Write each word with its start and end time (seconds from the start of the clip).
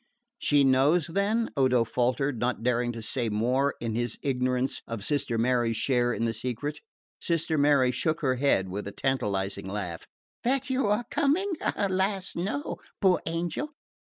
"She 0.39 0.63
knows, 0.63 1.05
then?" 1.05 1.51
Odo 1.55 1.83
faltered, 1.83 2.39
not 2.39 2.63
daring 2.63 2.91
to 2.93 3.03
say 3.03 3.29
more 3.29 3.75
in 3.79 3.93
his 3.93 4.17
ignorance 4.23 4.81
of 4.87 5.05
Sister 5.05 5.37
Mary's 5.37 5.77
share 5.77 6.11
in 6.11 6.25
the 6.25 6.33
secret. 6.33 6.79
Sister 7.19 7.55
Mary 7.55 7.91
shook 7.91 8.21
her 8.21 8.37
head 8.37 8.67
with 8.67 8.87
a 8.87 8.91
tantalising 8.91 9.67
laugh. 9.67 10.07
"That 10.43 10.71
you 10.71 10.87
are 10.87 11.05
coming? 11.11 11.51
Alas, 11.75 12.35
no, 12.35 12.77
poor 12.99 13.21
angel! 13.27 13.75